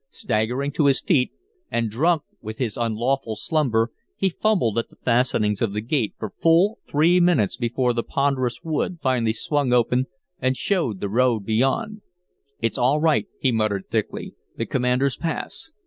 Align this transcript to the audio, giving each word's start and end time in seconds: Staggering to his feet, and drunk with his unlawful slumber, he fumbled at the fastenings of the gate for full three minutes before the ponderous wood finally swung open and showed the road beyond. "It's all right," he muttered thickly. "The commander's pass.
Staggering 0.09 0.71
to 0.71 0.87
his 0.87 0.99
feet, 0.99 1.31
and 1.69 1.87
drunk 1.91 2.23
with 2.41 2.57
his 2.57 2.75
unlawful 2.75 3.35
slumber, 3.35 3.91
he 4.15 4.29
fumbled 4.29 4.79
at 4.79 4.89
the 4.89 4.95
fastenings 4.95 5.61
of 5.61 5.73
the 5.73 5.79
gate 5.81 6.15
for 6.17 6.31
full 6.41 6.79
three 6.87 7.19
minutes 7.19 7.55
before 7.55 7.93
the 7.93 8.01
ponderous 8.01 8.63
wood 8.63 8.97
finally 9.03 9.31
swung 9.33 9.71
open 9.71 10.07
and 10.39 10.57
showed 10.57 11.01
the 11.01 11.09
road 11.09 11.45
beyond. 11.45 12.01
"It's 12.63 12.79
all 12.79 12.99
right," 12.99 13.27
he 13.39 13.51
muttered 13.51 13.91
thickly. 13.91 14.33
"The 14.57 14.65
commander's 14.65 15.17
pass. 15.17 15.71